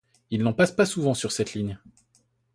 Il 0.31 0.41
n'en 0.41 0.53
passe 0.53 0.71
pas 0.71 0.87
souvent 0.87 1.13
sur 1.13 1.31
cette 1.31 1.53
ligne. 1.53 1.77